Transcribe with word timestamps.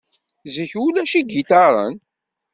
Zik 0.53 0.73
ulac 0.85 1.11
igiṭaren. 1.19 1.95